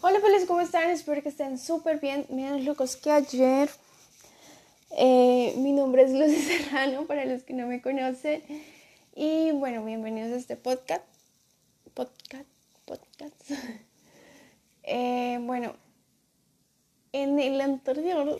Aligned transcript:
Hola, 0.00 0.20
feliz, 0.20 0.46
¿cómo 0.46 0.60
están? 0.60 0.90
Espero 0.90 1.20
que 1.24 1.28
estén 1.28 1.58
súper 1.58 1.98
bien, 1.98 2.24
menos 2.30 2.64
locos 2.64 2.94
que 2.94 3.10
ayer. 3.10 3.68
Eh, 4.92 5.54
mi 5.56 5.72
nombre 5.72 6.04
es 6.04 6.12
Lucy 6.12 6.36
Serrano, 6.40 7.04
para 7.06 7.24
los 7.24 7.42
que 7.42 7.52
no 7.52 7.66
me 7.66 7.82
conocen. 7.82 8.44
Y 9.16 9.50
bueno, 9.50 9.84
bienvenidos 9.84 10.32
a 10.32 10.36
este 10.36 10.54
podcast. 10.54 11.02
Podcast, 11.94 12.46
podcast. 12.84 13.34
Eh, 14.90 15.38
bueno, 15.42 15.74
en 17.12 17.38
el 17.38 17.60
anterior 17.60 18.38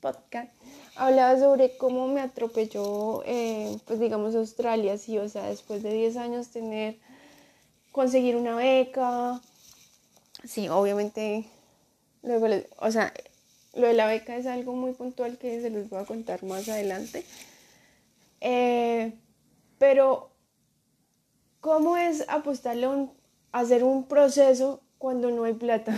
podcast 0.00 0.52
hablaba 0.96 1.38
sobre 1.38 1.78
cómo 1.78 2.08
me 2.08 2.20
atropelló, 2.20 3.22
eh, 3.24 3.78
pues 3.86 3.98
digamos, 3.98 4.34
Australia, 4.34 4.98
sí, 4.98 5.16
o 5.16 5.26
sea, 5.30 5.44
después 5.48 5.82
de 5.82 5.94
10 5.94 6.18
años 6.18 6.48
tener, 6.50 6.98
conseguir 7.90 8.36
una 8.36 8.54
beca 8.54 9.40
sí, 10.44 10.68
obviamente, 10.68 11.44
luego, 12.22 12.48
o 12.78 12.90
sea, 12.90 13.12
lo 13.74 13.86
de 13.86 13.94
la 13.94 14.06
beca 14.06 14.36
es 14.36 14.46
algo 14.46 14.74
muy 14.74 14.92
puntual 14.92 15.38
que 15.38 15.60
se 15.60 15.70
les 15.70 15.88
voy 15.88 16.00
a 16.00 16.04
contar 16.04 16.42
más 16.44 16.68
adelante. 16.68 17.24
Eh, 18.40 19.12
pero, 19.78 20.30
¿cómo 21.60 21.96
es 21.96 22.24
apostarle 22.28 22.86
a, 22.86 23.08
hacer 23.52 23.84
un 23.84 24.04
proceso 24.04 24.80
cuando 24.98 25.30
no 25.30 25.44
hay 25.44 25.54
plata? 25.54 25.94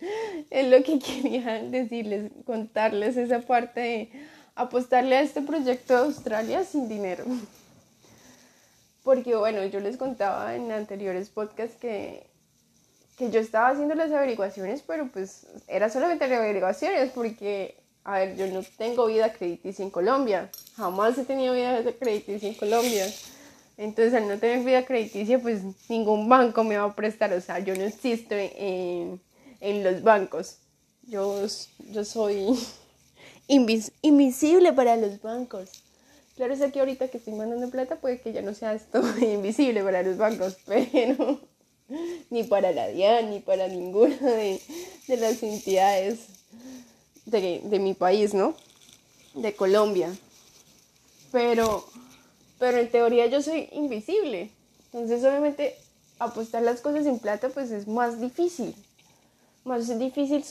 es 0.50 0.66
lo 0.68 0.82
que 0.82 0.98
quería 0.98 1.62
decirles, 1.62 2.32
contarles 2.44 3.16
esa 3.16 3.40
parte 3.40 3.80
de 3.80 4.10
apostarle 4.54 5.16
a 5.16 5.20
este 5.20 5.42
proyecto 5.42 5.94
de 5.94 6.00
Australia 6.00 6.64
sin 6.64 6.88
dinero. 6.88 7.24
Porque 9.04 9.36
bueno, 9.36 9.64
yo 9.66 9.80
les 9.80 9.96
contaba 9.96 10.54
en 10.56 10.70
anteriores 10.72 11.30
podcasts 11.30 11.76
que 11.76 12.27
que 13.18 13.30
yo 13.30 13.40
estaba 13.40 13.70
haciendo 13.70 13.94
las 13.94 14.12
averiguaciones, 14.12 14.82
pero 14.86 15.08
pues 15.08 15.46
era 15.66 15.90
solamente 15.90 16.24
averiguaciones 16.24 17.10
porque, 17.10 17.76
a 18.04 18.20
ver, 18.20 18.36
yo 18.36 18.46
no 18.46 18.62
tengo 18.76 19.06
vida 19.06 19.32
crediticia 19.32 19.82
en 19.82 19.90
Colombia, 19.90 20.50
jamás 20.76 21.18
he 21.18 21.24
tenido 21.24 21.54
vida 21.54 21.82
crediticia 21.98 22.48
en 22.48 22.54
Colombia. 22.54 23.06
Entonces, 23.76 24.14
al 24.14 24.28
no 24.28 24.38
tener 24.38 24.64
vida 24.64 24.84
crediticia, 24.84 25.38
pues 25.40 25.62
ningún 25.88 26.28
banco 26.28 26.64
me 26.64 26.76
va 26.76 26.84
a 26.84 26.96
prestar, 26.96 27.32
o 27.32 27.40
sea, 27.40 27.60
yo 27.60 27.74
no 27.76 27.82
existo 27.82 28.34
en, 28.34 29.20
en 29.60 29.84
los 29.84 30.02
bancos. 30.02 30.58
Yo, 31.02 31.46
yo 31.90 32.04
soy 32.04 32.58
invisible 33.48 34.72
para 34.72 34.96
los 34.96 35.20
bancos. 35.22 35.82
Claro, 36.36 36.54
sé 36.56 36.70
que 36.70 36.78
ahorita 36.78 37.08
que 37.08 37.18
estoy 37.18 37.34
mandando 37.34 37.68
plata 37.68 37.96
puede 37.96 38.20
que 38.20 38.32
ya 38.32 38.42
no 38.42 38.54
sea 38.54 38.74
esto 38.74 39.02
invisible 39.20 39.82
para 39.82 40.02
los 40.02 40.16
bancos, 40.18 40.56
pero 40.66 41.40
ni 42.30 42.44
para 42.44 42.72
la 42.72 42.88
DIAN, 42.88 43.30
ni 43.30 43.40
para 43.40 43.68
ninguna 43.68 44.16
de, 44.16 44.60
las 45.08 45.42
entidades 45.42 46.20
de, 47.26 47.60
de, 47.64 47.78
mi 47.78 47.94
país, 47.94 48.34
¿no? 48.34 48.54
De 49.34 49.54
Colombia. 49.54 50.14
Pero, 51.32 51.86
pero 52.58 52.78
en 52.78 52.90
teoría 52.90 53.26
yo 53.26 53.42
soy 53.42 53.68
invisible. 53.72 54.50
Entonces, 54.92 55.24
obviamente, 55.24 55.76
apostar 56.18 56.62
las 56.62 56.80
cosas 56.80 57.06
en 57.06 57.18
plata, 57.18 57.48
pues 57.50 57.70
es 57.70 57.86
más 57.86 58.20
difícil. 58.20 58.74
Más 59.64 59.98
difícil 59.98 60.44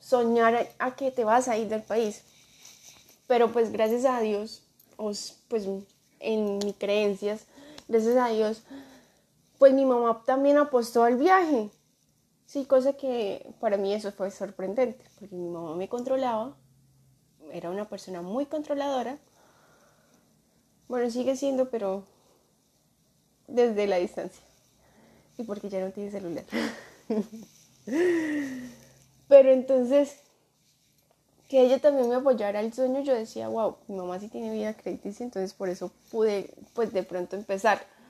soñar 0.00 0.68
a, 0.78 0.94
que 0.94 1.10
te 1.10 1.24
vas 1.24 1.48
a 1.48 1.56
ir 1.56 1.68
del 1.68 1.82
país. 1.82 2.22
Pero 3.26 3.52
pues 3.52 3.72
gracias 3.72 4.04
a 4.04 4.20
Dios, 4.20 4.62
pues 5.48 5.66
en 6.20 6.58
mis 6.58 6.74
creencias, 6.76 7.42
gracias 7.88 8.16
a 8.16 8.28
Dios, 8.28 8.62
pues 9.62 9.74
mi 9.74 9.84
mamá 9.84 10.24
también 10.26 10.58
apostó 10.58 11.04
al 11.04 11.16
viaje. 11.16 11.70
Sí, 12.46 12.64
cosa 12.64 12.94
que 12.94 13.46
para 13.60 13.76
mí 13.76 13.94
eso 13.94 14.10
fue 14.10 14.32
sorprendente, 14.32 15.04
porque 15.20 15.36
mi 15.36 15.48
mamá 15.48 15.76
me 15.76 15.88
controlaba, 15.88 16.56
era 17.52 17.70
una 17.70 17.88
persona 17.88 18.22
muy 18.22 18.46
controladora. 18.46 19.18
Bueno, 20.88 21.08
sigue 21.12 21.36
siendo, 21.36 21.70
pero 21.70 22.04
desde 23.46 23.86
la 23.86 23.98
distancia. 23.98 24.42
Y 25.38 25.44
porque 25.44 25.68
ya 25.68 25.78
no 25.78 25.92
tiene 25.92 26.10
celular. 26.10 26.44
pero 29.28 29.52
entonces, 29.52 30.16
que 31.48 31.60
ella 31.60 31.78
también 31.78 32.08
me 32.08 32.16
apoyara 32.16 32.58
el 32.58 32.72
sueño, 32.72 33.00
yo 33.02 33.14
decía, 33.14 33.46
wow, 33.46 33.76
mi 33.86 33.94
mamá 33.94 34.18
sí 34.18 34.26
tiene 34.26 34.50
vida 34.50 34.74
crediticia, 34.74 35.22
entonces 35.22 35.54
por 35.54 35.68
eso 35.68 35.92
pude, 36.10 36.52
pues 36.74 36.92
de 36.92 37.04
pronto 37.04 37.36
empezar 37.36 38.01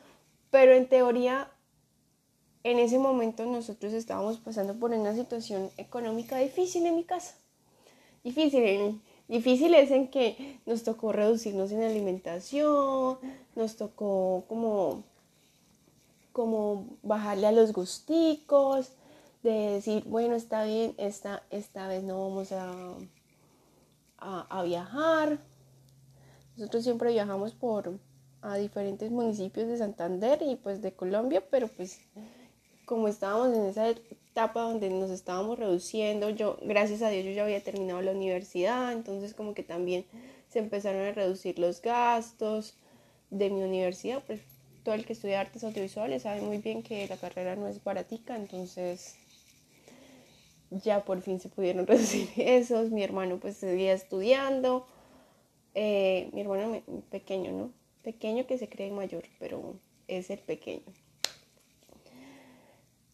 pero 0.52 0.74
en 0.74 0.86
teoría, 0.86 1.50
en 2.62 2.78
ese 2.78 2.98
momento 2.98 3.46
nosotros 3.46 3.94
estábamos 3.94 4.36
pasando 4.36 4.74
por 4.74 4.90
una 4.90 5.14
situación 5.14 5.70
económica 5.78 6.36
difícil 6.36 6.84
en 6.84 6.94
mi 6.94 7.04
casa. 7.04 7.34
Difícil, 8.22 9.00
difícil 9.28 9.74
es 9.74 9.90
en 9.90 10.08
que 10.08 10.60
nos 10.66 10.84
tocó 10.84 11.10
reducirnos 11.10 11.72
en 11.72 11.82
alimentación, 11.82 13.16
nos 13.56 13.76
tocó 13.76 14.44
como, 14.46 15.04
como 16.32 16.98
bajarle 17.02 17.46
a 17.46 17.52
los 17.52 17.72
gusticos, 17.72 18.92
de 19.42 19.52
decir, 19.52 20.04
bueno, 20.04 20.34
está 20.34 20.64
bien, 20.64 20.94
esta, 20.98 21.44
esta 21.48 21.88
vez 21.88 22.02
no 22.02 22.28
vamos 22.28 22.52
a, 22.52 22.70
a, 24.18 24.40
a 24.50 24.62
viajar. 24.64 25.38
Nosotros 26.58 26.84
siempre 26.84 27.10
viajamos 27.10 27.54
por, 27.54 27.98
a 28.42 28.56
diferentes 28.56 29.10
municipios 29.10 29.68
de 29.68 29.78
Santander 29.78 30.40
y 30.42 30.56
pues 30.56 30.82
de 30.82 30.92
Colombia, 30.92 31.42
pero 31.50 31.68
pues 31.68 32.00
como 32.84 33.08
estábamos 33.08 33.56
en 33.56 33.66
esa 33.66 33.88
etapa 33.88 34.62
donde 34.62 34.90
nos 34.90 35.10
estábamos 35.10 35.58
reduciendo, 35.58 36.28
yo 36.30 36.58
gracias 36.62 37.02
a 37.02 37.08
Dios 37.08 37.24
yo 37.24 37.30
ya 37.30 37.44
había 37.44 37.62
terminado 37.62 38.02
la 38.02 38.10
universidad, 38.10 38.92
entonces 38.92 39.34
como 39.34 39.54
que 39.54 39.62
también 39.62 40.04
se 40.48 40.58
empezaron 40.58 41.02
a 41.02 41.12
reducir 41.12 41.58
los 41.58 41.80
gastos 41.80 42.74
de 43.30 43.48
mi 43.48 43.62
universidad, 43.62 44.22
pues 44.26 44.40
todo 44.82 44.96
el 44.96 45.06
que 45.06 45.12
estudia 45.12 45.40
artes 45.40 45.62
audiovisuales 45.62 46.22
sabe 46.22 46.40
muy 46.40 46.58
bien 46.58 46.82
que 46.82 47.06
la 47.06 47.16
carrera 47.16 47.54
no 47.54 47.68
es 47.68 47.82
baratica, 47.82 48.34
entonces 48.36 49.14
ya 50.70 51.04
por 51.04 51.20
fin 51.22 51.38
se 51.38 51.48
pudieron 51.48 51.86
reducir 51.86 52.28
esos, 52.36 52.90
mi 52.90 53.04
hermano 53.04 53.38
pues 53.38 53.56
seguía 53.56 53.92
estudiando, 53.92 54.86
eh, 55.74 56.28
mi 56.32 56.40
hermano 56.40 56.82
pequeño, 57.10 57.52
¿no? 57.52 57.81
Pequeño 58.02 58.46
que 58.46 58.58
se 58.58 58.68
cree 58.68 58.90
mayor, 58.90 59.24
pero 59.38 59.76
es 60.08 60.30
el 60.30 60.38
pequeño. 60.38 60.82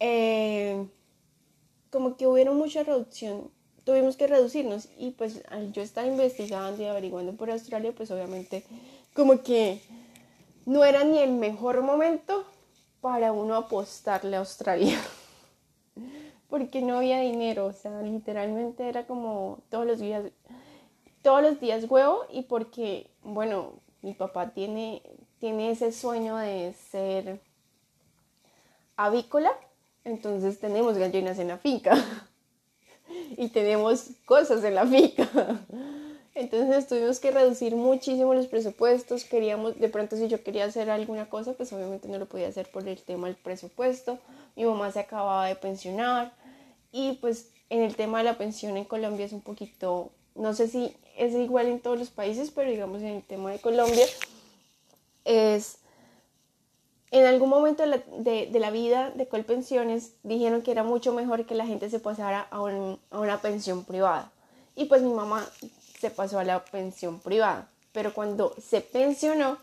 Eh, 0.00 0.86
como 1.90 2.16
que 2.16 2.26
hubieron 2.26 2.56
mucha 2.56 2.82
reducción, 2.82 3.50
tuvimos 3.84 4.16
que 4.16 4.26
reducirnos 4.26 4.88
y 4.98 5.12
pues 5.12 5.42
yo 5.72 5.82
estar 5.82 6.06
investigando 6.06 6.82
y 6.82 6.86
averiguando 6.86 7.32
por 7.34 7.50
Australia, 7.50 7.92
pues 7.96 8.10
obviamente 8.10 8.64
como 9.14 9.42
que 9.42 9.80
no 10.66 10.84
era 10.84 11.02
ni 11.02 11.18
el 11.18 11.32
mejor 11.32 11.82
momento 11.82 12.44
para 13.00 13.32
uno 13.32 13.54
apostarle 13.54 14.36
a 14.36 14.40
Australia. 14.40 14.98
Porque 16.48 16.82
no 16.82 16.98
había 16.98 17.20
dinero, 17.20 17.66
o 17.66 17.72
sea, 17.72 18.02
literalmente 18.02 18.88
era 18.88 19.06
como 19.06 19.58
todos 19.70 19.86
los 19.86 19.98
días, 19.98 20.24
todos 21.22 21.42
los 21.42 21.60
días 21.60 21.84
huevo 21.90 22.24
y 22.32 22.42
porque, 22.42 23.10
bueno, 23.22 23.74
mi 24.02 24.14
papá 24.14 24.50
tiene, 24.50 25.02
tiene 25.38 25.70
ese 25.70 25.92
sueño 25.92 26.36
de 26.36 26.74
ser 26.90 27.40
avícola, 28.96 29.52
entonces 30.04 30.58
tenemos 30.58 30.96
gallinas 30.96 31.38
en 31.38 31.48
la 31.48 31.58
finca 31.58 31.96
y 33.36 33.48
tenemos 33.48 34.10
cosas 34.24 34.62
en 34.64 34.74
la 34.74 34.86
finca. 34.86 35.28
Entonces 36.38 36.86
tuvimos 36.86 37.18
que 37.18 37.32
reducir 37.32 37.74
muchísimo 37.74 38.32
los 38.32 38.46
presupuestos. 38.46 39.24
Queríamos, 39.24 39.76
de 39.76 39.88
pronto 39.88 40.16
si 40.16 40.28
yo 40.28 40.44
quería 40.44 40.66
hacer 40.66 40.88
alguna 40.88 41.28
cosa, 41.28 41.54
pues 41.54 41.72
obviamente 41.72 42.06
no 42.06 42.16
lo 42.16 42.26
podía 42.26 42.46
hacer 42.46 42.70
por 42.70 42.86
el 42.86 43.02
tema 43.02 43.26
del 43.26 43.34
presupuesto. 43.34 44.20
Mi 44.54 44.64
mamá 44.64 44.92
se 44.92 45.00
acababa 45.00 45.48
de 45.48 45.56
pensionar 45.56 46.32
y 46.92 47.14
pues 47.14 47.50
en 47.70 47.82
el 47.82 47.96
tema 47.96 48.18
de 48.18 48.24
la 48.24 48.38
pensión 48.38 48.76
en 48.76 48.84
Colombia 48.84 49.26
es 49.26 49.32
un 49.32 49.40
poquito, 49.40 50.12
no 50.38 50.54
sé 50.54 50.68
si 50.68 50.96
es 51.16 51.34
igual 51.34 51.66
en 51.66 51.80
todos 51.80 51.98
los 51.98 52.10
países, 52.10 52.50
pero 52.50 52.70
digamos 52.70 53.02
en 53.02 53.08
el 53.08 53.22
tema 53.22 53.50
de 53.50 53.60
Colombia 53.60 54.06
es 55.24 55.78
en 57.10 57.24
algún 57.24 57.48
momento 57.48 57.84
de 57.86 58.50
la, 58.52 58.70
vida 58.70 59.10
de 59.10 59.28
Colpensiones 59.28 60.12
dijeron 60.22 60.62
que 60.62 60.70
era 60.70 60.84
mucho 60.84 61.12
mejor 61.12 61.46
que 61.46 61.54
la 61.54 61.66
gente 61.66 61.88
se 61.88 62.00
pasara 62.00 62.46
a, 62.50 62.58
a 62.58 63.18
una 63.18 63.40
pensión 63.40 63.84
privada. 63.84 64.30
Y 64.76 64.84
pues 64.84 65.00
mi 65.02 65.12
mamá 65.12 65.48
se 65.98 66.10
pasó 66.10 66.38
a 66.38 66.44
la 66.44 66.62
pensión 66.64 67.18
privada. 67.20 67.70
Pero 67.92 68.12
cuando 68.12 68.54
se 68.62 68.82
pensionó, 68.82 69.58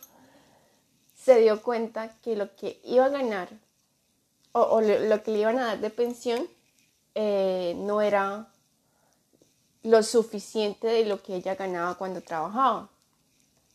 se 1.15 1.39
dio 1.39 1.61
cuenta 1.61 2.15
que 2.23 2.35
lo 2.35 2.55
que 2.55 2.79
iba 2.83 3.05
a 3.05 3.09
ganar 3.09 3.49
o, 4.51 4.81
lo, 4.81 5.23
que 5.23 5.31
le 5.31 5.39
iban 5.39 5.59
a 5.59 5.65
dar 5.65 5.79
de 5.79 5.89
pensión 5.89 6.47
eh, 7.13 7.75
no 7.77 8.01
era 8.01 8.47
lo 9.85 10.01
suficiente 10.01 10.87
de 10.87 11.05
lo 11.05 11.21
que 11.21 11.35
ella 11.35 11.55
ganaba 11.55 11.95
cuando 11.95 12.21
trabajaba. 12.21 12.89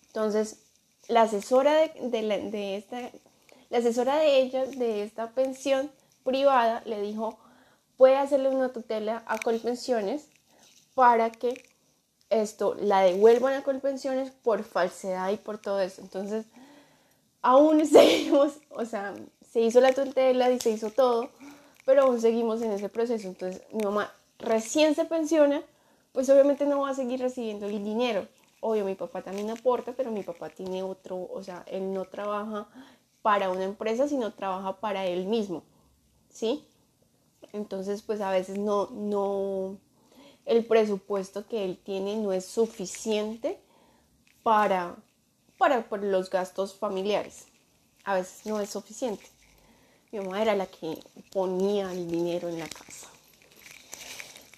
Entonces, 0.08 0.58
la 1.06 1.22
asesora 1.22 1.72
de, 1.74 2.76
esta, 2.76 3.10
la 3.70 3.78
asesora 3.78 4.16
de 4.16 4.40
ella, 4.40 4.66
de 4.66 5.04
esta 5.04 5.30
pensión 5.30 5.90
privada, 6.24 6.82
le 6.84 7.00
dijo, 7.00 7.38
puede 7.96 8.16
hacerle 8.16 8.48
una 8.48 8.72
tutela 8.72 9.22
a 9.26 9.38
Colpensiones 9.38 10.26
para 10.94 11.30
que 11.30 11.62
esto 12.28 12.74
la 12.74 13.02
devuelvan 13.02 13.54
a 13.54 13.62
Colpensiones 13.62 14.32
por 14.32 14.64
falsedad 14.64 15.30
y 15.30 15.36
por 15.36 15.58
todo 15.58 15.80
eso. 15.80 16.02
Entonces, 16.02 16.44
aún 17.40 17.86
seguimos, 17.90 18.54
o 18.70 18.84
sea, 18.84 19.14
se 19.52 19.60
hizo 19.60 19.80
la 19.80 19.92
tutela 19.92 20.50
y 20.50 20.58
se 20.58 20.70
hizo 20.70 20.90
todo, 20.90 21.30
pero 21.84 22.02
aún 22.02 22.20
seguimos 22.20 22.62
en 22.62 22.72
ese 22.72 22.88
proceso. 22.88 23.28
Entonces, 23.28 23.62
mi 23.72 23.84
mamá 23.84 24.12
recién 24.40 24.96
se 24.96 25.04
pensiona, 25.04 25.62
pues 26.12 26.28
obviamente 26.28 26.66
no 26.66 26.80
va 26.80 26.90
a 26.90 26.94
seguir 26.94 27.20
recibiendo 27.20 27.66
el 27.66 27.82
dinero. 27.82 28.26
Obvio, 28.60 28.84
mi 28.84 28.94
papá 28.94 29.22
también 29.22 29.50
aporta, 29.50 29.92
pero 29.92 30.10
mi 30.10 30.22
papá 30.22 30.50
tiene 30.50 30.82
otro, 30.82 31.28
o 31.32 31.42
sea, 31.42 31.64
él 31.66 31.92
no 31.94 32.04
trabaja 32.04 32.68
para 33.22 33.50
una 33.50 33.64
empresa, 33.64 34.08
sino 34.08 34.32
trabaja 34.32 34.80
para 34.80 35.06
él 35.06 35.26
mismo, 35.26 35.62
¿sí? 36.30 36.64
Entonces, 37.52 38.02
pues 38.02 38.20
a 38.20 38.30
veces 38.30 38.58
no, 38.58 38.88
no, 38.90 39.78
el 40.46 40.64
presupuesto 40.64 41.46
que 41.46 41.64
él 41.64 41.78
tiene 41.82 42.16
no 42.16 42.32
es 42.32 42.44
suficiente 42.44 43.60
para, 44.42 44.96
para, 45.58 45.86
los 46.02 46.30
gastos 46.30 46.74
familiares. 46.74 47.46
A 48.04 48.14
veces 48.14 48.46
no 48.46 48.60
es 48.60 48.70
suficiente. 48.70 49.24
Mi 50.12 50.20
mamá 50.20 50.42
era 50.42 50.54
la 50.54 50.66
que 50.66 50.98
ponía 51.32 51.92
el 51.92 52.10
dinero 52.10 52.48
en 52.48 52.58
la 52.58 52.68
casa. 52.68 53.08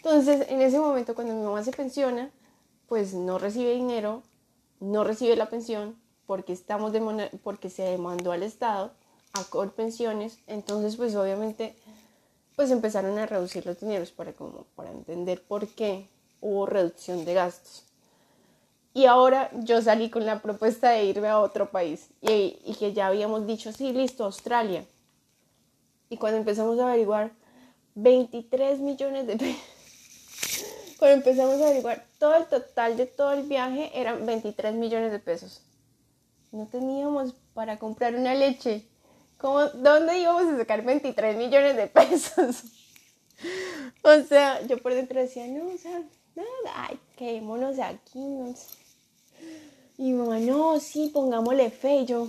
Entonces, 0.04 0.46
en 0.48 0.60
ese 0.60 0.80
momento, 0.80 1.14
cuando 1.14 1.34
mi 1.34 1.42
mamá 1.42 1.62
se 1.62 1.70
pensiona, 1.70 2.30
pues 2.88 3.14
no 3.14 3.38
recibe 3.38 3.72
dinero, 3.72 4.22
no 4.80 5.04
recibe 5.04 5.36
la 5.36 5.48
pensión 5.48 5.96
porque, 6.26 6.52
estamos 6.52 6.92
porque 7.42 7.70
se 7.70 7.84
demandó 7.84 8.32
al 8.32 8.42
Estado 8.42 8.92
a 9.32 9.66
pensiones. 9.68 10.38
Entonces, 10.46 10.96
pues 10.96 11.14
obviamente 11.14 11.76
pues 12.56 12.70
empezaron 12.70 13.18
a 13.18 13.26
reducir 13.26 13.64
los 13.64 13.80
dineros 13.80 14.10
para, 14.10 14.32
como, 14.32 14.66
para 14.76 14.90
entender 14.90 15.42
por 15.42 15.68
qué 15.68 16.08
hubo 16.40 16.66
reducción 16.66 17.24
de 17.24 17.34
gastos. 17.34 17.84
Y 18.94 19.06
ahora 19.06 19.50
yo 19.54 19.80
salí 19.80 20.10
con 20.10 20.26
la 20.26 20.42
propuesta 20.42 20.90
de 20.90 21.04
irme 21.04 21.28
a 21.28 21.38
otro 21.38 21.70
país 21.70 22.08
y, 22.20 22.76
que 22.78 22.92
ya 22.92 23.06
habíamos 23.06 23.46
dicho, 23.46 23.72
sí, 23.72 23.92
listo, 23.92 24.24
Australia. 24.24 24.84
Y 26.10 26.18
cuando 26.18 26.38
empezamos 26.38 26.78
a 26.78 26.88
averiguar 26.88 27.32
23 27.94 28.80
millones 28.80 29.26
de 29.26 29.36
pesos, 29.36 29.62
cuando 31.02 31.16
empezamos 31.16 31.60
a 31.60 31.66
averiguar 31.66 32.06
todo 32.16 32.36
el 32.36 32.46
total 32.46 32.96
de 32.96 33.06
todo 33.06 33.32
el 33.32 33.42
viaje 33.42 33.90
eran 33.92 34.24
23 34.24 34.72
millones 34.72 35.10
de 35.10 35.18
pesos. 35.18 35.60
No 36.52 36.68
teníamos 36.68 37.34
para 37.54 37.76
comprar 37.80 38.14
una 38.14 38.36
leche. 38.36 38.86
¿Dónde 39.40 40.20
íbamos 40.20 40.44
a 40.44 40.58
sacar 40.58 40.84
23 40.84 41.36
millones 41.36 41.76
de 41.76 41.88
pesos? 41.88 42.62
o 44.02 44.20
sea, 44.28 44.64
yo 44.68 44.78
por 44.80 44.94
dentro 44.94 45.18
decía, 45.18 45.48
no, 45.48 45.74
o 45.74 45.76
sea, 45.76 46.04
nada, 46.36 46.72
ay, 46.76 47.00
quedémonos 47.16 47.80
aquí. 47.80 48.20
No 48.20 48.54
Y 49.98 50.12
mi 50.12 50.12
mamá, 50.12 50.38
no, 50.38 50.78
sí, 50.78 51.10
pongámosle 51.12 51.70
fe. 51.70 51.96
Y 51.96 52.06
yo, 52.06 52.28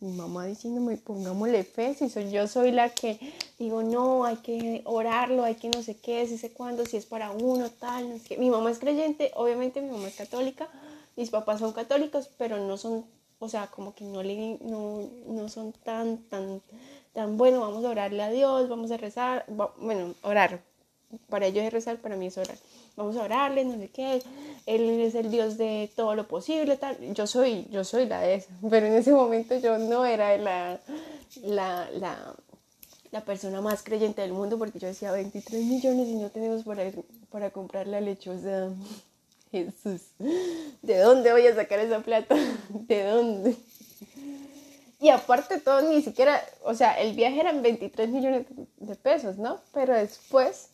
mi 0.00 0.12
mamá 0.12 0.46
diciéndome, 0.46 0.96
pongámosle 0.96 1.64
fe, 1.64 1.94
si 1.94 2.08
soy, 2.08 2.30
yo 2.30 2.46
soy 2.46 2.70
la 2.70 2.90
que 2.90 3.18
digo, 3.58 3.82
no, 3.82 4.24
hay 4.24 4.36
que 4.36 4.82
orarlo, 4.84 5.44
hay 5.44 5.56
que 5.56 5.68
no 5.70 5.82
sé 5.82 5.96
qué, 5.96 6.26
si 6.26 6.38
sé 6.38 6.52
cuándo, 6.52 6.86
si 6.86 6.96
es 6.96 7.06
para 7.06 7.30
uno, 7.30 7.70
tal, 7.70 8.08
no 8.08 8.18
sé 8.18 8.24
qué. 8.24 8.38
Mi 8.38 8.50
mamá 8.50 8.70
es 8.70 8.78
creyente, 8.78 9.32
obviamente 9.34 9.80
mi 9.80 9.90
mamá 9.90 10.08
es 10.08 10.16
católica, 10.16 10.68
mis 11.16 11.30
papás 11.30 11.60
son 11.60 11.72
católicos, 11.72 12.30
pero 12.38 12.58
no 12.58 12.76
son 12.76 13.04
o 13.40 13.48
sea, 13.48 13.68
como 13.68 13.94
que 13.94 14.04
no, 14.04 14.22
le, 14.22 14.58
no, 14.62 15.08
no 15.26 15.48
son 15.48 15.72
tan, 15.72 16.18
tan, 16.28 16.60
tan, 17.12 17.36
bueno, 17.36 17.60
vamos 17.60 17.84
a 17.84 17.90
orarle 17.90 18.22
a 18.22 18.30
Dios, 18.30 18.68
vamos 18.68 18.90
a 18.90 18.96
rezar, 18.96 19.44
bueno, 19.78 20.14
orar, 20.22 20.60
para 21.28 21.46
ellos 21.46 21.64
es 21.64 21.72
rezar, 21.72 21.98
para 21.98 22.16
mí 22.16 22.26
es 22.26 22.38
orar, 22.38 22.56
vamos 22.96 23.16
a 23.16 23.22
orarle, 23.22 23.64
no 23.64 23.78
sé 23.78 23.88
qué, 23.88 24.22
Él 24.66 25.00
es 25.00 25.14
el 25.14 25.30
Dios 25.30 25.56
de 25.56 25.90
todo 25.96 26.14
lo 26.14 26.28
posible, 26.28 26.76
tal, 26.76 26.96
yo 27.14 27.26
soy, 27.26 27.66
yo 27.70 27.84
soy 27.84 28.06
la 28.06 28.20
de 28.20 28.34
esa, 28.36 28.50
pero 28.68 28.86
en 28.86 28.94
ese 28.94 29.12
momento 29.12 29.58
yo 29.58 29.78
no 29.78 30.04
era 30.04 30.36
la, 30.36 30.80
la, 31.42 31.90
la, 31.92 32.34
la 33.10 33.20
persona 33.24 33.60
más 33.60 33.82
creyente 33.82 34.22
del 34.22 34.32
mundo 34.32 34.58
porque 34.58 34.78
yo 34.78 34.88
decía 34.88 35.12
23 35.12 35.64
millones 35.64 36.08
y 36.08 36.14
no 36.14 36.30
tenemos 36.30 36.64
para, 36.64 36.90
para 37.30 37.50
comprar 37.50 37.86
la 37.86 38.00
sea... 38.00 38.70
Jesús, 39.50 40.02
¿de 40.82 40.98
dónde 40.98 41.32
voy 41.32 41.46
a 41.46 41.54
sacar 41.54 41.78
esa 41.78 42.00
plata? 42.00 42.36
¿De 42.68 43.02
dónde? 43.04 43.56
Y 45.00 45.10
aparte 45.10 45.60
todo, 45.60 45.82
ni 45.82 46.02
siquiera, 46.02 46.42
o 46.64 46.74
sea, 46.74 47.00
el 47.00 47.14
viaje 47.14 47.40
eran 47.40 47.62
23 47.62 48.08
millones 48.08 48.46
de 48.78 48.94
pesos, 48.96 49.38
¿no? 49.38 49.60
Pero 49.72 49.94
después, 49.94 50.70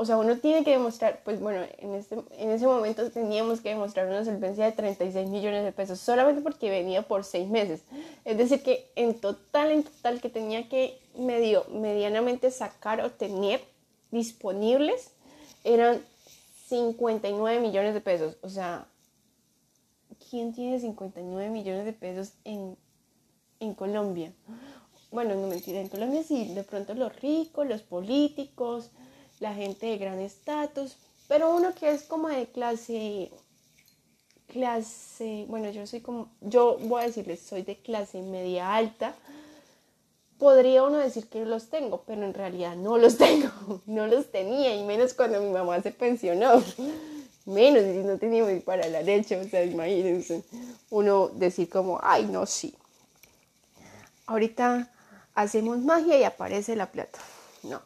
o 0.00 0.04
sea, 0.04 0.16
uno 0.16 0.38
tiene 0.38 0.62
que 0.62 0.70
demostrar, 0.70 1.22
pues 1.24 1.40
bueno, 1.40 1.66
en, 1.78 1.92
este, 1.96 2.14
en 2.14 2.50
ese 2.50 2.68
momento 2.68 3.10
teníamos 3.10 3.60
que 3.60 3.70
demostrar 3.70 4.06
una 4.06 4.24
solvencia 4.24 4.64
de 4.64 4.70
36 4.70 5.28
millones 5.28 5.64
de 5.64 5.72
pesos, 5.72 5.98
solamente 5.98 6.40
porque 6.40 6.70
venía 6.70 7.02
por 7.02 7.24
seis 7.24 7.48
meses. 7.48 7.82
Es 8.24 8.38
decir, 8.38 8.62
que 8.62 8.92
en 8.94 9.20
total, 9.20 9.72
en 9.72 9.82
total, 9.82 10.20
que 10.20 10.28
tenía 10.30 10.68
que 10.68 11.00
medio, 11.16 11.64
medianamente 11.72 12.52
sacar 12.52 13.00
o 13.00 13.10
tener 13.10 13.60
disponibles 14.12 15.10
eran 15.64 16.00
59 16.68 17.60
millones 17.60 17.92
de 17.92 18.00
pesos. 18.00 18.36
O 18.42 18.48
sea, 18.48 18.86
¿quién 20.30 20.54
tiene 20.54 20.78
59 20.78 21.50
millones 21.50 21.84
de 21.84 21.92
pesos 21.92 22.34
en, 22.44 22.76
Colombia? 23.74 24.32
Bueno, 25.10 25.34
no 25.34 25.48
mentira, 25.48 25.80
en 25.80 25.88
Colombia 25.88 26.22
sí, 26.22 26.54
de 26.54 26.62
pronto 26.62 26.94
los 26.94 27.20
ricos, 27.20 27.66
los 27.66 27.82
políticos, 27.82 28.92
la 29.40 29.54
gente 29.54 29.86
de 29.86 29.98
gran 29.98 30.20
estatus, 30.20 30.96
pero 31.28 31.54
uno 31.54 31.74
que 31.74 31.90
es 31.90 32.02
como 32.02 32.28
de 32.28 32.46
clase, 32.46 33.30
clase, 34.46 35.44
bueno, 35.48 35.70
yo 35.70 35.86
soy 35.86 36.00
como, 36.00 36.30
yo 36.40 36.78
voy 36.78 37.02
a 37.02 37.06
decirles, 37.06 37.40
soy 37.40 37.62
de 37.62 37.76
clase 37.76 38.22
media 38.22 38.74
alta, 38.74 39.14
podría 40.38 40.84
uno 40.84 40.98
decir 40.98 41.28
que 41.28 41.44
los 41.44 41.68
tengo, 41.68 42.02
pero 42.06 42.24
en 42.24 42.34
realidad 42.34 42.76
no 42.76 42.96
los 42.98 43.18
tengo, 43.18 43.82
no 43.86 44.06
los 44.06 44.30
tenía, 44.30 44.74
y 44.74 44.84
menos 44.84 45.14
cuando 45.14 45.40
mi 45.40 45.50
mamá 45.50 45.80
se 45.82 45.92
pensionó, 45.92 46.62
menos 47.44 47.82
si 47.82 47.98
no 47.98 48.18
tenía 48.18 48.44
para 48.64 48.88
la 48.88 49.02
leche, 49.02 49.36
o 49.36 49.44
sea, 49.48 49.64
imagínense, 49.64 50.42
uno 50.90 51.28
decir 51.28 51.68
como, 51.68 52.00
ay, 52.02 52.26
no, 52.26 52.46
sí, 52.46 52.74
ahorita 54.26 54.90
hacemos 55.34 55.78
magia 55.78 56.18
y 56.18 56.24
aparece 56.24 56.74
la 56.74 56.90
plata, 56.90 57.18
no. 57.62 57.80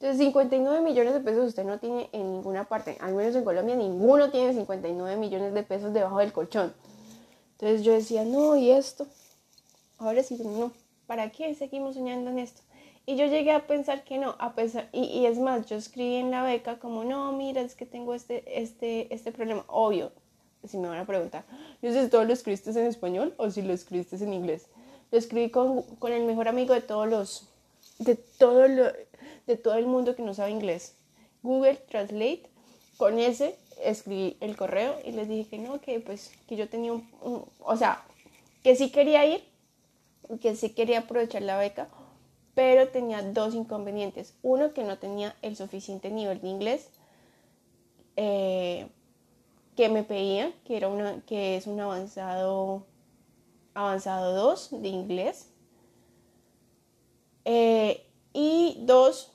Entonces, 0.00 0.18
59 0.18 0.80
millones 0.80 1.12
de 1.12 1.20
pesos 1.20 1.46
usted 1.46 1.64
no 1.64 1.78
tiene 1.78 2.08
en 2.12 2.32
ninguna 2.32 2.64
parte, 2.64 2.96
al 3.00 3.14
menos 3.14 3.36
en 3.36 3.44
Colombia 3.44 3.76
ninguno 3.76 4.30
tiene 4.30 4.54
59 4.54 5.18
millones 5.18 5.52
de 5.52 5.62
pesos 5.62 5.92
debajo 5.92 6.18
del 6.20 6.32
colchón. 6.32 6.72
Entonces 7.52 7.82
yo 7.82 7.92
decía, 7.92 8.24
no, 8.24 8.56
¿y 8.56 8.70
esto? 8.70 9.06
Ahora 9.98 10.22
sí, 10.22 10.40
no, 10.42 10.72
¿para 11.06 11.28
qué 11.30 11.54
seguimos 11.54 11.96
soñando 11.96 12.30
en 12.30 12.38
esto? 12.38 12.62
Y 13.04 13.16
yo 13.16 13.26
llegué 13.26 13.52
a 13.52 13.66
pensar 13.66 14.02
que 14.02 14.16
no, 14.16 14.36
a 14.38 14.54
pesar, 14.54 14.88
y, 14.92 15.26
es 15.26 15.38
más, 15.38 15.66
yo 15.66 15.76
escribí 15.76 16.14
en 16.14 16.30
la 16.30 16.44
beca 16.44 16.78
como, 16.78 17.04
no, 17.04 17.32
mira, 17.32 17.60
es 17.60 17.74
que 17.74 17.84
tengo 17.84 18.14
este, 18.14 18.62
este, 18.62 19.12
este 19.12 19.32
problema, 19.32 19.66
obvio, 19.66 20.12
si 20.66 20.78
me 20.78 20.88
van 20.88 21.00
a 21.00 21.06
preguntar, 21.06 21.44
yo 21.82 21.92
sé 21.92 22.08
todo 22.08 22.24
lo 22.24 22.32
escribiste 22.32 22.70
en 22.70 22.86
español 22.86 23.34
o 23.36 23.50
si 23.50 23.60
lo 23.60 23.74
escribiste 23.74 24.16
en 24.16 24.32
inglés. 24.32 24.66
Lo 25.10 25.18
escribí 25.18 25.50
con, 25.50 25.82
con 25.98 26.12
el 26.12 26.24
mejor 26.24 26.48
amigo 26.48 26.72
de 26.72 26.80
todos 26.80 27.06
los, 27.06 27.50
de 27.98 28.14
todo, 28.14 28.66
lo, 28.66 28.86
de 29.50 29.56
todo 29.56 29.74
el 29.74 29.86
mundo 29.86 30.14
que 30.14 30.22
no 30.22 30.32
sabe 30.34 30.50
inglés. 30.50 30.94
Google 31.42 31.76
Translate, 31.76 32.42
con 32.96 33.18
ese 33.18 33.56
escribí 33.82 34.36
el 34.40 34.56
correo 34.56 34.96
y 35.04 35.12
les 35.12 35.28
dije 35.28 35.48
que 35.48 35.58
no, 35.58 35.80
que 35.80 36.00
pues 36.00 36.32
que 36.46 36.56
yo 36.56 36.68
tenía 36.68 36.92
un 36.92 37.08
o 37.60 37.76
sea, 37.76 38.04
que 38.62 38.76
sí 38.76 38.90
quería 38.90 39.26
ir, 39.26 39.42
que 40.40 40.54
sí 40.54 40.70
quería 40.70 41.00
aprovechar 41.00 41.42
la 41.42 41.58
beca, 41.58 41.88
pero 42.54 42.88
tenía 42.88 43.22
dos 43.22 43.54
inconvenientes. 43.54 44.34
Uno, 44.42 44.72
que 44.72 44.84
no 44.84 44.98
tenía 44.98 45.34
el 45.42 45.56
suficiente 45.56 46.10
nivel 46.10 46.40
de 46.40 46.48
inglés 46.48 46.88
eh, 48.16 48.86
que 49.76 49.88
me 49.88 50.02
pedían, 50.02 50.52
que, 50.64 50.76
era 50.76 50.88
una, 50.88 51.22
que 51.22 51.56
es 51.56 51.66
un 51.66 51.80
avanzado, 51.80 52.86
avanzado 53.74 54.34
2 54.34 54.82
de 54.82 54.88
inglés. 54.88 55.48
Eh, 57.46 58.06
y 58.32 58.78
dos, 58.82 59.32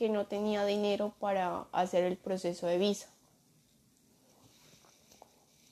que 0.00 0.08
no 0.08 0.24
tenía 0.24 0.64
dinero 0.64 1.12
para 1.20 1.66
hacer 1.72 2.04
el 2.04 2.16
proceso 2.16 2.66
de 2.66 2.78
visa. 2.78 3.06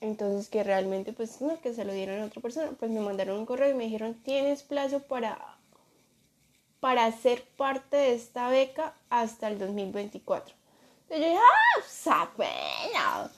Entonces 0.02 0.50
que 0.50 0.62
realmente 0.62 1.14
pues 1.14 1.40
no, 1.40 1.58
que 1.62 1.72
se 1.72 1.86
lo 1.86 1.94
dieron 1.94 2.20
a 2.20 2.26
otra 2.26 2.42
persona, 2.42 2.72
pues 2.78 2.90
me 2.90 3.00
mandaron 3.00 3.38
un 3.38 3.46
correo 3.46 3.70
y 3.70 3.74
me 3.74 3.84
dijeron, 3.84 4.12
tienes 4.22 4.62
plazo 4.62 5.00
para, 5.00 5.56
para 6.78 7.10
ser 7.10 7.42
parte 7.56 7.96
de 7.96 8.12
esta 8.12 8.50
beca 8.50 8.92
hasta 9.08 9.48
el 9.48 9.58
2024. 9.58 10.54
Entonces 11.08 11.24
yo 11.24 11.32
dije, 11.32 11.40
ah, 12.98 13.30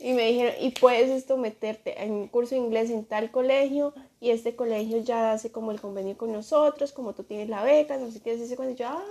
Y 0.00 0.12
me 0.12 0.26
dijeron, 0.26 0.54
y 0.60 0.70
puedes 0.72 1.08
esto 1.08 1.38
meterte 1.38 2.04
en 2.04 2.12
un 2.12 2.28
curso 2.28 2.54
de 2.54 2.60
inglés 2.60 2.90
en 2.90 3.06
tal 3.06 3.30
colegio 3.30 3.94
y 4.20 4.32
este 4.32 4.54
colegio 4.54 4.98
ya 4.98 5.32
hace 5.32 5.50
como 5.50 5.70
el 5.70 5.80
convenio 5.80 6.18
con 6.18 6.30
nosotros, 6.30 6.92
como 6.92 7.14
tú 7.14 7.24
tienes 7.24 7.48
la 7.48 7.62
beca, 7.62 7.96
no 7.96 8.10
sé 8.10 8.20
qué, 8.20 8.34
ese 8.34 8.54
cuando 8.54 8.74
yo, 8.74 8.86
ah, 8.86 9.02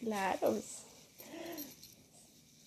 Claro, 0.00 0.38
pues, 0.40 0.82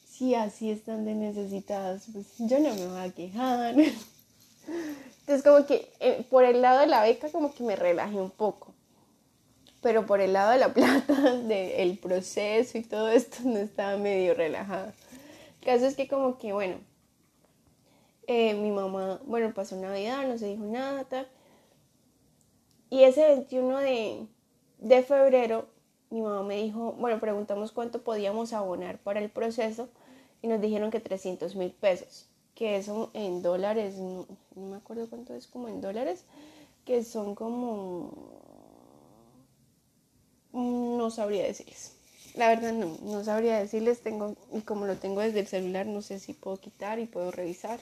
si 0.08 0.36
así 0.36 0.70
están 0.70 1.06
de 1.06 1.16
necesitadas, 1.16 2.04
pues 2.14 2.28
yo 2.38 2.60
no 2.60 2.74
me 2.76 2.88
voy 2.88 3.00
a 3.00 3.12
quejar. 3.12 3.76
Entonces 5.22 5.44
como 5.44 5.66
que 5.66 5.92
eh, 6.00 6.26
por 6.30 6.44
el 6.44 6.62
lado 6.62 6.82
de 6.82 6.88
la 6.88 7.04
beca 7.04 7.30
como 7.32 7.54
que 7.54 7.64
me 7.64 7.76
relajé 7.76 8.18
un 8.20 8.32
poco. 8.32 8.74
Pero 9.82 10.06
por 10.06 10.22
el 10.22 10.34
lado 10.34 10.52
de 10.52 10.60
la 10.60 10.74
plata, 10.74 11.36
del 11.38 11.98
proceso 11.98 12.78
y 12.78 12.84
todo 12.84 13.10
esto, 13.10 13.38
no 13.44 13.58
estaba 13.58 13.98
medio 13.98 14.34
relajada. 14.34 14.94
El 15.62 15.66
caso 15.66 15.86
es 15.88 15.96
que 15.96 16.08
como 16.08 16.38
que, 16.38 16.54
bueno, 16.54 16.76
eh, 18.28 18.54
mi 18.56 18.72
mamá, 18.72 19.20
bueno, 19.26 19.54
pasó 19.54 19.76
Navidad, 19.76 20.28
no 20.28 20.38
se 20.38 20.48
dijo 20.48 20.64
nada, 20.66 21.04
tal. 21.06 21.28
Y 22.92 23.04
ese 23.06 23.26
21 23.28 23.78
de, 23.80 24.28
de 24.80 25.04
febrero, 25.04 25.68
mi 26.12 26.22
mamá 26.22 26.44
me 26.44 26.62
dijo, 26.62 26.91
bueno, 27.00 27.20
preguntamos 27.20 27.72
cuánto 27.72 28.03
podíamos 28.03 28.53
abonar 28.53 29.00
para 29.00 29.22
el 29.22 29.30
proceso 29.30 29.89
y 30.41 30.48
nos 30.48 30.62
dijeron 30.62 30.91
que 30.91 31.00
300 31.00 31.56
mil 31.56 31.72
pesos, 31.72 32.27
que 32.53 32.75
eso 32.75 33.10
en 33.13 33.41
dólares, 33.41 33.96
no, 33.96 34.27
me 34.56 34.75
acuerdo 34.75 35.10
cuánto 35.10 35.34
es 35.34 35.48
como 35.48 35.70
en 35.70 35.80
dólares, 35.80 36.25
que 36.86 37.03
son 37.03 37.34
como, 37.34 38.12
no 40.51 41.10
sabría 41.12 41.44
decirles. 41.44 41.94
La 42.36 42.50
verdad 42.50 42.74
no, 42.74 42.98
no 43.03 43.24
sabría 43.24 43.58
decirles, 43.58 44.01
tengo, 44.01 44.36
y 44.53 44.62
como 44.62 44.86
lo 44.86 44.98
tengo 44.98 45.22
desde 45.22 45.39
el 45.39 45.48
celular, 45.48 45.86
no 45.86 46.01
sé 46.01 46.20
si 46.20 46.34
puedo 46.34 46.58
quitar 46.58 47.00
y 47.00 47.06
puedo 47.06 47.32
revisar. 47.32 47.80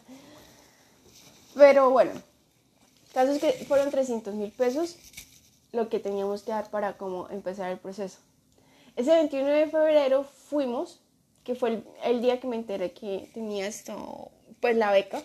Pero 1.56 1.90
bueno, 1.90 2.12
caso 3.12 3.32
es 3.32 3.40
que 3.40 3.66
fueron 3.66 3.90
300 3.90 4.36
mil 4.36 4.52
pesos 4.52 4.98
lo 5.72 5.90
que 5.90 6.00
teníamos 6.00 6.44
que 6.44 6.52
dar 6.52 6.70
para 6.70 6.98
como 6.98 7.30
empezar 7.30 7.72
el 7.72 7.78
proceso. 7.78 8.20
Ese 8.96 9.12
21 9.12 9.48
de 9.48 9.68
febrero 9.68 10.24
fuimos 10.24 11.02
que 11.44 11.56
fue 11.56 11.84
el, 12.04 12.22
día 12.22 12.40
que 12.40 12.48
me 12.48 12.56
enteré 12.56 12.92
que 12.92 13.30
tenía 13.34 13.66
esto, 13.66 14.32
pues 14.60 14.76
la 14.76 14.92
beca, 14.92 15.22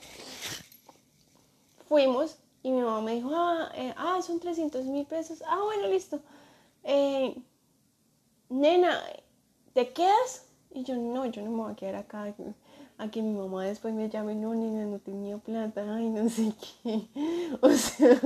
fuimos 1.86 2.38
y 2.62 2.70
mi 2.70 2.80
mamá 2.80 3.02
me 3.02 3.14
dijo, 3.16 3.30
ah, 3.34 3.70
eh, 3.74 3.92
ah 3.96 4.20
son 4.22 4.40
300 4.40 4.86
mil 4.86 5.04
pesos, 5.06 5.42
ah, 5.46 5.60
bueno, 5.62 5.88
listo. 5.88 6.20
Eh, 6.82 7.36
nena, 8.48 9.02
¿te 9.74 9.92
quedas? 9.92 10.46
Y 10.70 10.84
yo, 10.84 10.96
no, 10.96 11.26
yo 11.26 11.42
no 11.42 11.50
me 11.50 11.62
voy 11.62 11.72
a 11.72 11.76
quedar 11.76 11.96
acá. 11.96 12.34
A 12.96 13.10
que 13.10 13.20
mi 13.20 13.34
mamá 13.34 13.64
después 13.64 13.92
me 13.92 14.08
llame, 14.08 14.34
no, 14.34 14.54
nena, 14.54 14.86
no 14.86 14.98
tenía 15.00 15.36
plata, 15.36 15.84
ay, 15.94 16.08
no 16.08 16.28
sé 16.28 16.52
qué. 16.82 17.06
O 17.60 17.70
sea, 17.70 18.20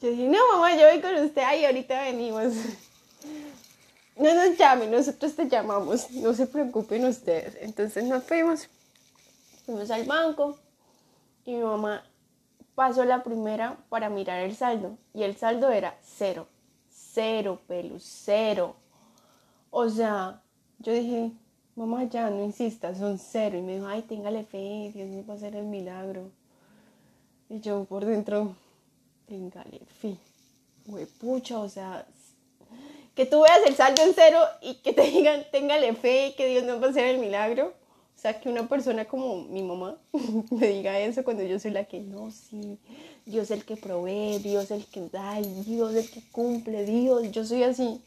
yo 0.00 0.10
dije, 0.10 0.28
no, 0.28 0.38
mamá, 0.52 0.74
yo 0.76 0.88
voy 0.88 1.00
con 1.00 1.14
usted, 1.24 1.42
ay, 1.44 1.64
ahorita 1.64 2.02
venimos 2.02 2.54
no 4.20 4.34
nos 4.34 4.58
llamen, 4.58 4.90
nosotros 4.90 5.34
te 5.34 5.48
llamamos, 5.48 6.10
no 6.10 6.34
se 6.34 6.46
preocupen 6.46 7.06
ustedes. 7.06 7.56
Entonces 7.60 8.04
nos 8.04 8.22
fuimos, 8.24 8.68
fuimos 9.64 9.90
al 9.90 10.04
banco 10.04 10.58
y 11.46 11.54
mi 11.54 11.62
mamá 11.62 12.04
pasó 12.74 13.04
la 13.04 13.22
primera 13.22 13.78
para 13.88 14.10
mirar 14.10 14.40
el 14.40 14.54
saldo 14.54 14.98
y 15.14 15.22
el 15.22 15.36
saldo 15.36 15.70
era 15.70 15.98
cero, 16.02 16.46
cero, 16.90 17.60
pelos, 17.66 18.02
cero. 18.04 18.76
O 19.70 19.88
sea, 19.88 20.42
yo 20.80 20.92
dije, 20.92 21.32
mamá, 21.74 22.04
ya 22.04 22.28
no 22.28 22.44
insistas, 22.44 22.98
son 22.98 23.18
cero. 23.18 23.56
Y 23.56 23.62
me 23.62 23.76
dijo, 23.76 23.86
ay, 23.86 24.02
téngale 24.02 24.44
fe, 24.44 24.90
Dios 24.92 25.08
me 25.08 25.22
va 25.22 25.32
a 25.32 25.36
hacer 25.36 25.56
el 25.56 25.64
milagro. 25.64 26.30
Y 27.48 27.60
yo 27.60 27.84
por 27.84 28.04
dentro, 28.04 28.54
téngale 29.30 29.80
fe. 30.00 30.16
pucha, 31.20 31.60
o 31.60 31.68
sea, 31.68 32.04
que 33.14 33.26
tú 33.26 33.42
veas 33.42 33.60
el 33.64 33.76
saldo 33.76 34.02
en 34.02 34.12
cero 34.12 34.40
y 34.60 34.74
que 34.82 34.92
te 34.92 35.02
digan, 35.02 35.44
téngale 35.52 35.94
fe 35.94 36.28
y 36.28 36.32
que 36.34 36.48
Dios 36.48 36.64
nos 36.64 36.82
va 36.82 36.88
a 36.88 36.90
hacer 36.90 37.06
el 37.06 37.18
milagro. 37.18 37.68
O 37.68 38.22
sea, 38.22 38.38
que 38.38 38.50
una 38.50 38.68
persona 38.68 39.06
como 39.06 39.44
mi 39.44 39.62
mamá 39.62 39.96
me 40.50 40.66
diga 40.66 40.98
eso 40.98 41.24
cuando 41.24 41.42
yo 41.44 41.58
soy 41.58 41.70
la 41.70 41.84
que 41.84 42.00
no, 42.00 42.30
sí, 42.30 42.76
Dios 43.24 43.50
el 43.50 43.64
que 43.64 43.76
provee, 43.76 44.38
Dios 44.38 44.70
el 44.72 44.84
que 44.84 45.08
da, 45.08 45.40
Dios 45.40 45.94
el 45.94 46.10
que 46.10 46.22
cumple, 46.30 46.84
Dios, 46.84 47.30
yo 47.30 47.44
soy 47.44 47.62
así. 47.62 48.02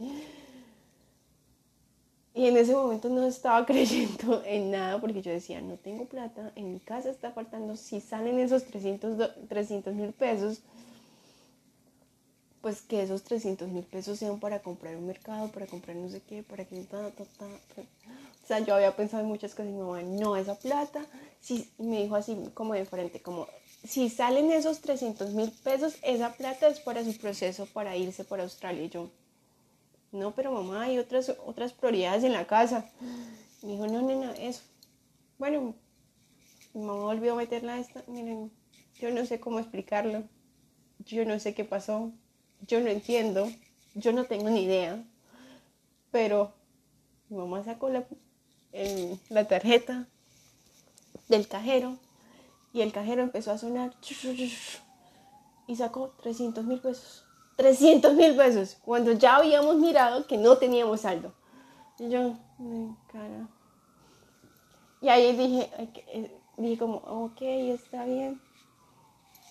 Y 2.36 2.48
en 2.48 2.58
ese 2.58 2.74
momento 2.74 3.10
no 3.10 3.26
estaba 3.26 3.66
creyendo 3.66 4.44
en 4.46 4.72
nada 4.72 5.00
porque 5.00 5.22
yo 5.22 5.32
decía, 5.32 5.62
no 5.62 5.78
tengo 5.78 6.06
plata, 6.06 6.52
en 6.56 6.74
mi 6.74 6.80
casa 6.80 7.10
está 7.10 7.32
faltando, 7.32 7.76
si 7.76 8.02
salen 8.02 8.40
esos 8.40 8.66
300 8.66 9.96
mil 9.96 10.12
pesos, 10.12 10.62
pues 12.64 12.82
que 12.82 13.04
esos 13.04 13.24
300 13.24 13.68
mil 13.68 13.84
pesos 13.84 14.18
sean 14.18 14.40
para 14.40 14.62
comprar 14.62 14.96
un 14.96 15.06
mercado, 15.06 15.50
para 15.50 15.68
comprar 15.68 15.98
no 15.98 16.08
sé 16.08 16.22
qué, 16.22 16.44
para 16.44 16.64
que... 16.64 16.78
Ta, 16.84 17.12
ta, 17.12 17.26
ta, 17.38 17.46
o 17.46 18.48
sea, 18.48 18.60
yo 18.60 18.74
había 18.74 18.96
pensado 18.96 19.22
en 19.22 19.28
muchas 19.28 19.52
cosas 19.52 19.68
y 19.68 19.74
mi 19.74 19.82
mamá, 19.82 20.02
no, 20.02 20.38
esa 20.38 20.58
plata, 20.58 21.06
si, 21.42 21.70
me 21.78 22.04
dijo 22.04 22.16
así 22.16 22.38
como 22.54 22.74
de 22.74 22.86
frente, 22.86 23.22
como, 23.22 23.48
si 23.84 24.10
salen 24.10 24.50
esos 24.50 24.80
300 24.80 25.34
mil 25.34 25.52
pesos, 25.52 25.98
esa 26.04 26.32
plata 26.36 26.68
es 26.70 26.80
para 26.80 27.04
su 27.04 27.18
proceso 27.18 27.66
para 27.66 27.98
irse 27.98 28.24
para 28.24 28.44
Australia. 28.44 28.84
Y 28.86 28.90
yo, 28.90 29.10
no, 30.14 30.32
pero 30.34 30.54
mamá, 30.54 30.84
hay 30.84 31.00
otras, 31.00 31.36
otras 31.46 31.74
prioridades 31.74 32.24
en 32.24 32.32
la 32.32 32.48
casa. 32.48 32.90
Me 33.62 33.74
dijo, 33.74 33.88
no, 33.88 34.02
nena, 34.04 34.34
eso. 34.36 34.62
Bueno, 35.38 35.76
mi 36.74 36.82
mamá 36.82 37.04
volvió 37.04 37.34
a 37.34 37.38
meterla 37.38 37.74
a 37.74 37.80
esta, 37.80 38.06
miren, 38.08 38.54
yo 39.02 39.12
no 39.12 39.26
sé 39.26 39.42
cómo 39.42 39.60
explicarlo, 39.60 40.24
yo 41.00 41.26
no 41.26 41.38
sé 41.40 41.54
qué 41.54 41.66
pasó, 41.66 42.14
yo 42.68 42.80
no 42.80 42.90
entiendo, 42.90 43.50
yo 43.96 44.14
no 44.14 44.26
tengo 44.26 44.50
ni 44.50 44.64
idea, 44.64 45.04
pero 46.12 46.54
mi 47.30 47.38
mamá 47.38 47.64
sacó 47.64 47.90
la, 47.90 48.06
la 49.30 49.48
tarjeta 49.48 50.08
del 51.28 51.48
cajero 51.48 51.98
y 52.74 52.82
el 52.82 52.92
cajero 52.92 53.22
empezó 53.22 53.52
a 53.52 53.58
sonar 53.58 53.94
y 55.68 55.76
sacó 55.76 56.10
300 56.22 56.66
mil 56.66 56.80
pesos. 56.80 57.26
300 57.56 58.16
mil 58.16 58.36
pesos, 58.36 58.78
cuando 58.84 59.12
ya 59.12 59.36
habíamos 59.36 59.76
mirado 59.78 60.26
que 60.26 60.38
no 60.38 60.58
teníamos 60.58 61.02
saldo. 61.02 61.34
Y 62.00 62.10
yo, 62.10 62.34
cara. 63.12 63.48
Y 65.02 65.10
ahí 65.10 65.36
dije, 65.36 65.70
eh, 66.08 66.42
dije 66.58 66.78
como, 66.78 66.98
ok, 66.98 67.42
está 67.42 68.06
bien, 68.06 68.42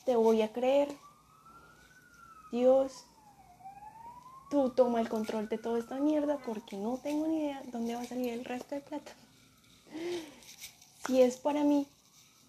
te 0.04 0.16
voy 0.16 0.42
a 0.42 0.52
creer, 0.52 0.88
Dios, 2.52 3.06
tú 4.50 4.68
toma 4.70 5.00
el 5.00 5.08
control 5.08 5.48
de 5.48 5.56
toda 5.56 5.78
esta 5.78 5.96
mierda 5.96 6.38
porque 6.44 6.76
no 6.76 6.98
tengo 7.02 7.26
ni 7.26 7.38
idea 7.38 7.62
dónde 7.72 7.94
va 7.94 8.02
a 8.02 8.06
salir 8.06 8.34
el 8.34 8.44
resto 8.44 8.74
de 8.74 8.82
plata. 8.82 9.12
Si 11.06 11.22
es 11.22 11.38
para 11.38 11.64
mí, 11.64 11.88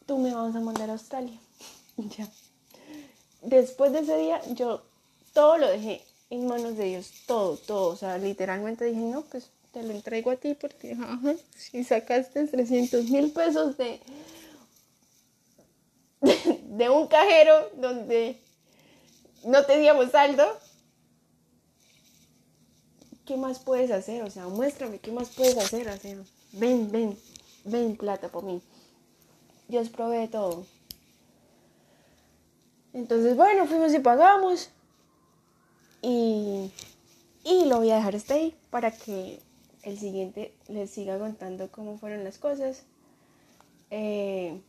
tú 0.05 0.17
me 0.17 0.35
vas 0.35 0.53
a 0.55 0.59
mandar 0.59 0.89
a 0.89 0.93
Australia. 0.93 1.39
ya. 2.17 2.27
Después 3.41 3.93
de 3.93 3.99
ese 3.99 4.17
día, 4.17 4.41
yo 4.53 4.83
todo 5.33 5.57
lo 5.57 5.67
dejé 5.69 6.01
en 6.29 6.47
manos 6.47 6.75
de 6.75 6.85
Dios, 6.85 7.11
todo, 7.25 7.55
todo. 7.55 7.93
O 7.93 7.95
sea, 7.95 8.17
literalmente 8.17 8.83
dije, 8.83 8.99
no, 8.99 9.21
pues 9.21 9.49
te 9.71 9.83
lo 9.83 9.91
entrego 9.91 10.31
a 10.31 10.35
ti 10.35 10.53
porque 10.53 10.97
si 11.55 11.83
sacaste 11.85 12.45
300 12.45 13.05
mil 13.09 13.31
pesos 13.31 13.77
de, 13.77 14.01
de 16.67 16.89
un 16.89 17.07
cajero 17.07 17.69
donde 17.77 18.37
no 19.45 19.65
teníamos 19.65 20.11
saldo, 20.11 20.45
¿qué 23.25 23.37
más 23.37 23.59
puedes 23.59 23.91
hacer? 23.91 24.23
O 24.23 24.29
sea, 24.29 24.47
muéstrame, 24.47 24.99
¿qué 24.99 25.11
más 25.11 25.29
puedes 25.29 25.57
hacer? 25.57 25.87
Ven, 26.53 26.91
ven, 26.91 27.17
ven 27.65 27.95
plata 27.97 28.29
por 28.29 28.43
mí. 28.43 28.61
Dios 29.67 29.89
provee 29.89 30.27
todo. 30.27 30.65
Entonces, 32.93 33.35
bueno, 33.35 33.65
fuimos 33.65 33.93
y 33.93 33.99
pagamos. 33.99 34.69
Y, 36.01 36.71
y 37.43 37.65
lo 37.65 37.77
voy 37.77 37.91
a 37.91 37.95
dejar 37.95 38.15
hasta 38.15 38.35
ahí 38.35 38.55
para 38.69 38.91
que 38.91 39.39
el 39.83 39.97
siguiente 39.97 40.53
les 40.67 40.89
siga 40.89 41.17
contando 41.17 41.71
cómo 41.71 41.97
fueron 41.97 42.23
las 42.23 42.37
cosas. 42.37 42.83
Eh, 43.89 44.61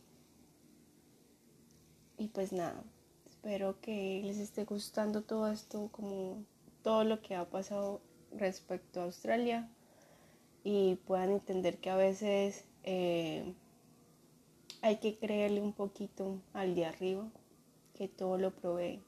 y 2.17 2.27
pues 2.27 2.51
nada, 2.51 2.81
espero 3.45 3.79
que 3.79 4.23
les 4.23 4.39
esté 4.39 4.65
gustando 4.65 5.21
todo 5.21 5.51
esto, 5.51 5.89
como 5.91 6.43
todo 6.81 7.03
lo 7.03 7.21
que 7.21 7.35
ha 7.35 7.45
pasado 7.47 8.01
respecto 8.31 8.99
a 8.99 9.03
Australia 9.03 9.69
y 10.63 10.95
puedan 11.05 11.29
entender 11.29 11.77
que 11.77 11.91
a 11.91 11.95
veces 11.95 12.65
eh, 12.85 13.53
hay 14.81 14.97
que 14.97 15.19
creerle 15.19 15.61
un 15.61 15.73
poquito 15.73 16.41
al 16.53 16.73
de 16.73 16.87
arriba, 16.87 17.27
que 17.93 18.07
todo 18.07 18.39
lo 18.39 18.49
provee. 18.49 18.99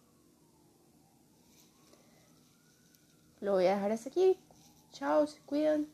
Lo 3.41 3.53
voy 3.53 3.65
a 3.65 3.73
dejar 3.73 3.91
hasta 3.91 4.09
aquí. 4.09 4.37
Chao, 4.91 5.25
se 5.25 5.39
cuidan. 5.47 5.87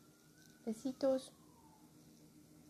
Besitos. 0.66 1.32